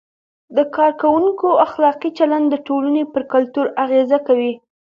[0.55, 4.53] د کارکوونکو اخلاقي چلند د ټولنې پر کلتور اغیز کوي.